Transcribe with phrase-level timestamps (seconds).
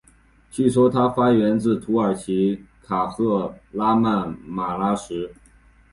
[0.49, 5.29] 据说它发源自土耳其的卡赫拉曼马拉什。